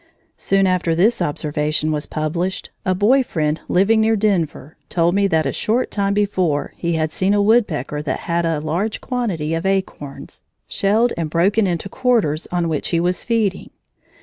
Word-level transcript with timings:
Soon 0.37 0.65
after 0.65 0.95
this 0.95 1.21
observation 1.21 1.91
was 1.91 2.07
published, 2.07 2.71
a 2.85 2.95
boy 2.95 3.21
friend 3.21 3.61
living 3.67 4.01
near 4.01 4.15
Denver 4.15 4.75
told 4.89 5.13
me 5.13 5.27
that 5.27 5.45
a 5.45 5.51
short 5.51 5.91
time 5.91 6.15
before 6.15 6.73
he 6.75 6.93
had 6.93 7.11
seen 7.11 7.35
a 7.35 7.39
woodpecker 7.43 8.01
that 8.01 8.21
had 8.21 8.43
a 8.43 8.59
large 8.61 8.99
quantity 8.99 9.53
of 9.53 9.63
acorns 9.63 10.41
shelled 10.67 11.13
and 11.17 11.29
broken 11.29 11.67
into 11.67 11.87
quarters, 11.87 12.47
on 12.51 12.67
which 12.67 12.87
he 12.89 12.99
was 12.99 13.23
feeding. 13.23 13.69